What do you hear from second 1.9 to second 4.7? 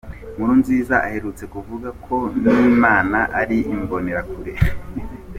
ko n’Imana ari Imbonerakure.